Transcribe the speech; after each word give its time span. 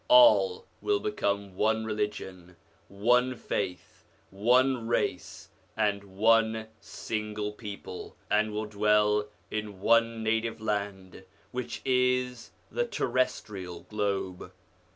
All 0.07 0.65
will 0.81 0.99
become 0.99 1.53
one 1.55 1.85
religion, 1.85 2.55
one 2.87 3.35
faith, 3.35 4.03
one 4.31 4.87
race, 4.87 5.49
and 5.77 6.03
one 6.03 6.65
single 6.79 7.51
people, 7.51 8.15
and 8.31 8.51
will 8.51 8.65
dwell 8.65 9.27
in 9.51 9.79
one 9.79 10.23
native 10.23 10.59
land, 10.59 11.23
which 11.51 11.83
is 11.85 12.49
the 12.71 12.87
terrestrial 12.87 13.81
globe. 13.81 14.51